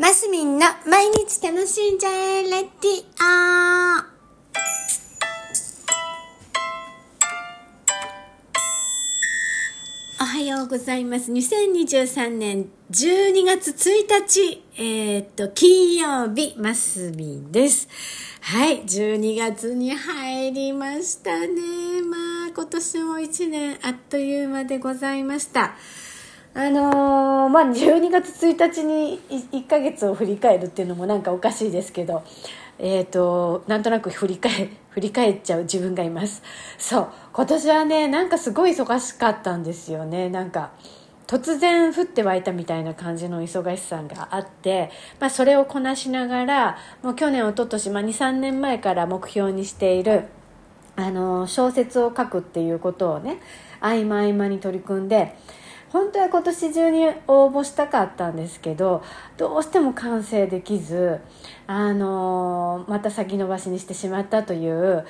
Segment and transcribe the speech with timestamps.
[0.00, 4.04] マスミンの毎日楽しんじゃえレディオ
[10.22, 11.32] おはようございます。
[11.32, 17.88] 2023年12月1日、えー、っと、金曜日、マスミンです。
[18.40, 22.02] はい、12月に入りましたね。
[22.08, 25.74] まあ、今年も1年あっという間でございました。
[26.58, 32.24] あのーまあ、12月1日に1ヶ月を振り返るっていうのもなんかおかしいですけど、
[32.80, 36.42] えっ、と、なんとなく振り返、 振り返っちゃう自分がいます。
[36.76, 37.08] そう。
[37.32, 40.30] 今年はね、なんかすごい忙しかったんですよね。
[40.30, 40.70] なんか、
[41.28, 44.90] 突然降って湧いたみたいな感じの忙しさがあって、
[45.20, 50.24] まあ、それをこなしながら、もう去年、一昨年、まあ、2、3年前から目標にしている、
[50.98, 53.40] あの小説を書くっていうことをね
[53.80, 55.36] 合間合間に取り組んで
[55.92, 59.02] 本当は今年中に応募したかったんですけど
[59.36, 61.20] どうしても完成できず
[61.66, 65.04] あのまた先延ばしにしてしまったという、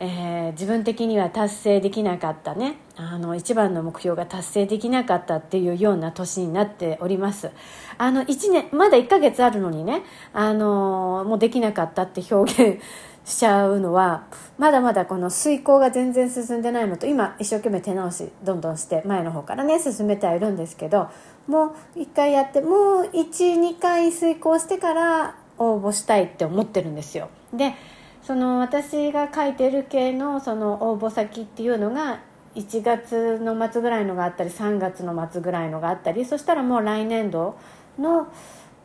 [0.00, 2.76] えー自分的には達成できなかったね。
[2.96, 7.50] あの一番の目標が達成できなかったっていうような年になっております。
[7.98, 12.82] あの1年まだ1ヶ月あるのにねあのもうできなかったって表現
[13.24, 14.24] しちゃうのは
[14.58, 21.10] まだまだこの遂行が全然進んでないのと今一生懸命手直しどんどんして前の方からね進めてはいるんですけど
[21.46, 27.30] もう1回やってもう12回遂行してから応募したいって思ってるんですよ。
[27.52, 27.74] で
[28.22, 32.20] その私が書いてる系のその応募先っていうのが
[32.54, 37.58] 1月の末ぐらいのがあったり3月の末ぐらいのがあったりそしたらもう来年度
[37.98, 38.28] の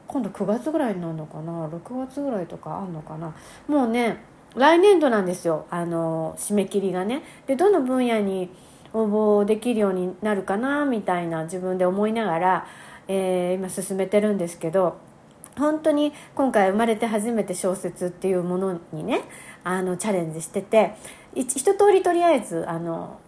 [0.09, 3.35] 今度9月ぐらいになるのかな？6月ぐらいとかあんのかな？
[3.67, 4.17] もうね
[4.55, 5.67] 来年度なんですよ。
[5.69, 7.21] あの締め切りがね。
[7.45, 8.49] でどの分野に
[8.91, 12.67] 応募できるようになるかなみたいな自分で思いながら、
[13.07, 14.97] えー今進めてるんですけど
[15.57, 19.21] 本当に今回生まれて初めて小説っていうものにね
[19.63, 20.95] あのチャレンジしてて
[21.35, 23.19] い一通りとりあえずあの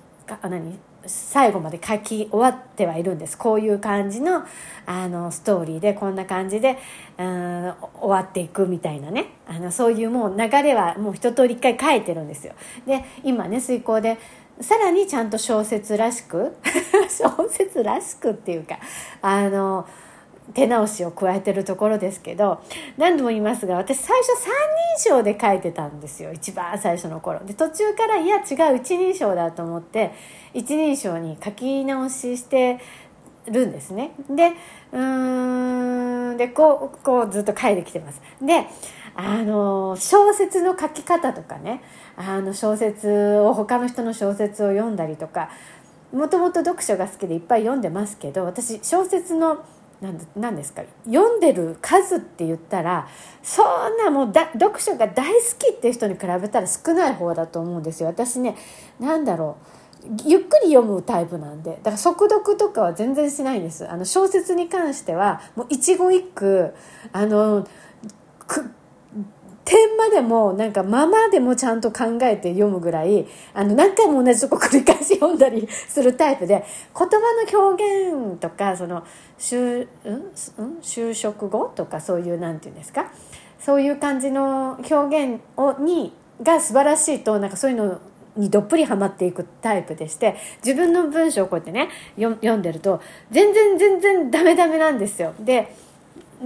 [0.41, 0.79] 何？
[1.05, 3.37] 最後まで書き終わってはいるんです。
[3.37, 4.43] こういう感じの
[4.85, 6.77] あのストーリーでこんな感じで
[7.17, 9.27] うん終わっていくみたいなね。
[9.47, 12.53] あのそういうもう流れはもう一通り一回書いてるんですよ。
[12.85, 14.17] で今ね遂行で
[14.59, 16.55] さらにちゃんと小説らしく
[17.09, 18.77] 小説らしくっていうか
[19.21, 19.87] あの
[20.53, 22.61] 手直しを加えてるところですけど
[22.97, 24.51] 何度も言いますが私最初三
[24.97, 26.33] 人称で書いてたんですよ。
[26.33, 27.39] 一番最初の頃。
[27.45, 30.11] で途中からいや違う一人称だと思って
[30.53, 32.79] 一人称に書き直しして
[33.45, 34.11] るんですね。
[34.29, 34.53] で
[34.91, 38.21] うーんでこうこうずっと書いてきてます。
[38.41, 38.67] で
[39.15, 41.81] あの小説の書き方とかね
[42.15, 45.49] あの小説を他の人の小説を読んだりとか
[46.13, 49.63] もともと読書が好きでいっぱい読んでますけど私小説の
[50.01, 50.81] 何ですか？
[51.05, 53.07] 読んでる数って言ったら
[53.43, 58.07] そんなもう読書が大好きっていう人に比べたら少ない方だと思うんですよ。
[58.07, 58.55] 私ね
[58.99, 59.65] なんだろう。
[60.25, 61.73] ゆっくり読むタイプなんで。
[61.73, 63.87] だから速読とかは全然しないんです。
[63.87, 66.73] あの小説に関してはもう一語一句
[67.13, 67.67] あの
[69.71, 79.05] 点までもなんかままでもちゃんと考えて読むぐらいあの何回も同じとこ繰り返し読んだりするタイプで言葉の表現とかその
[79.39, 83.13] 就,、うん、就職後とかそういうなんていうんですか
[83.59, 88.01] そういう感じの表現をにが素晴らしいとなんかそういうの
[88.35, 95.33] にどっぷりハマっていくタイプでして自分の文章をこうやってね読読んでると全然全然ダメダメなんですよ。
[95.39, 95.73] で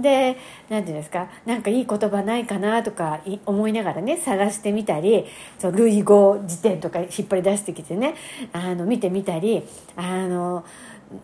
[0.00, 0.36] で
[0.68, 5.24] 何て言うんですかなんかいい言葉ないかなとか思いながらね探してみたり
[5.58, 8.14] そう類語辞典とか引っ張り出してきてね
[8.52, 9.62] あの見てみたり
[9.96, 10.64] あの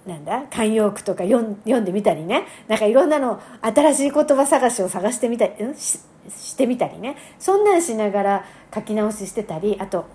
[0.07, 5.99] なんだ慣用句とか読ん読んでみたりねなんかいろんなの新しい言葉探しを探してみたり、うん、し
[6.31, 10.07] してみたりねそんなんしながら書き直ししてたりあと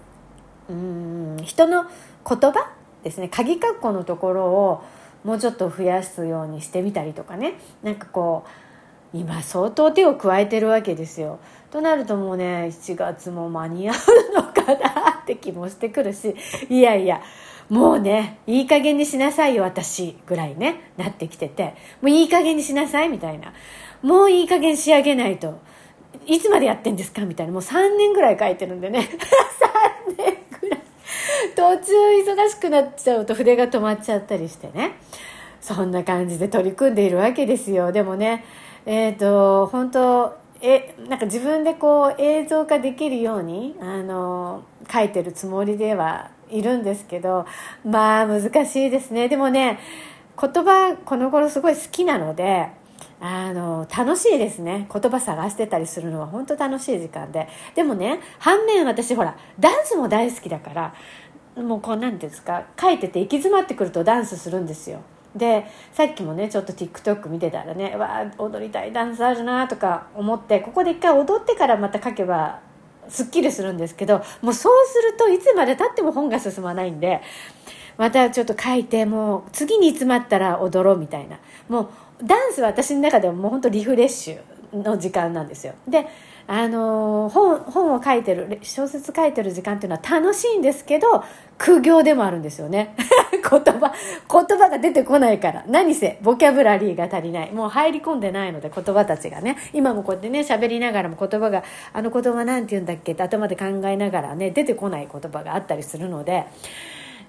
[0.69, 1.91] うん人の言
[2.25, 2.71] 葉
[3.03, 4.83] ですね鍵括弧のところを
[5.23, 7.55] もうちょっと増やすようにしてみたりとかね。
[7.83, 8.45] なんかこ
[9.13, 11.39] う今相当手を加えてるわけですよ。
[11.71, 13.95] となるともうね7月も間に合う
[14.35, 16.35] のかなって気もしてくるし。
[16.69, 17.21] いやいや
[17.69, 20.91] もうねいい加減にしなさいよ私ぐらいね。
[20.97, 21.75] なってきてて。
[22.01, 23.53] もういい加減にしなさいみたいな。
[24.01, 25.59] もういい加減仕上げないと。
[26.25, 27.53] いつまでやってんですかみたいな。
[27.53, 29.07] もう3年ぐらい書いてるんでね。
[31.55, 31.93] 途中
[32.25, 34.99] 忙しくなっちゃうと筆が止まっちゃったりしてね
[35.61, 38.45] そんな感じで取り組んでいるわけですよでもね
[38.85, 47.45] えっ、と本当えなんか自分でこう映像化できるようにあの書いてるつもりではいるんですけど
[47.85, 49.79] まあ難しいですねでもね
[50.39, 52.69] 言葉この頃すごい好きなので
[53.19, 54.87] あの、楽しいですね。
[54.93, 57.47] 言葉探してたりするのは本当楽しい時間で。
[57.73, 60.93] でもね、反面私ほら、ダンスも大好きだから、
[61.57, 65.01] もうこうなんていうんですか、書いてて行き詰まってくるとダンスするんですよ。
[65.35, 72.59] でさっきもねちょっと TikTok 見てたらねわあ踊りたいダンスあるなとか思ってここで一回踊ってからまた書けば
[73.09, 77.21] すっきりするんですけどもうそうするといつまでたっても本が進まないんで
[77.97, 81.37] またちょっと書いてもう次に詰まったら踊ろうみたいな
[81.69, 86.07] もうダンスは私の中でももう本当リフレッシュの時間なんですよで
[86.49, 91.21] あの本本を書いてる小説書いてる時間っていうのは楽しいんですけど
[91.57, 92.95] 苦行でもあるんですよね。
[93.49, 93.93] 言葉
[94.31, 95.63] 言葉が出てこないから。
[95.67, 97.51] 何せボキャブラリーが足りない。
[97.51, 99.57] もう入り込んでないので言葉たちがね。
[99.73, 103.11] 今もこうやってね喋りながらも言葉があの言葉なんて言うんだっけ？
[103.11, 106.45] って頭で考えながらね出てこない言葉があったりするので。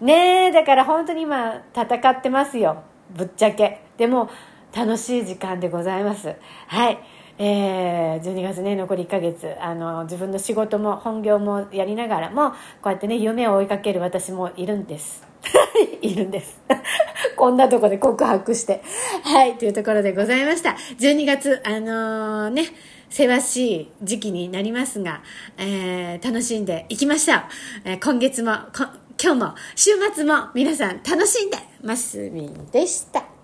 [0.01, 2.83] ねえだから本当に今戦ってますよ。
[3.11, 3.81] ぶっちゃけ。
[3.97, 4.31] でも
[4.77, 6.35] 楽しい時間でございます。
[6.69, 6.99] はい。
[7.39, 9.55] えー、12月ね残り1ヶ月。
[9.61, 12.57] あの自分の仕事も本業もやりながらもこ
[12.87, 15.23] うやってね夢を追いかける私もいるんです。
[16.03, 16.61] いるんです。
[17.37, 18.83] こんなとこで告白して。
[19.23, 20.77] はいというところでございました。
[20.99, 22.67] 12月あのー、ね
[23.09, 25.23] せわしい時期になりますが、
[25.57, 27.41] えー、楽しんでいきましょう、
[27.85, 28.53] えー、今月も
[29.21, 33.38] 今日も週末も皆さん楽しんでますみんでした。